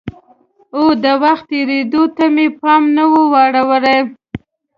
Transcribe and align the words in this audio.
او 0.77 0.83
د 1.03 1.05
وخت 1.23 1.45
تېرېدو 1.51 2.03
ته 2.15 2.25
مې 2.33 2.47
پام 2.59 2.83
نه 2.95 3.03
وراوړي؟ 3.33 3.99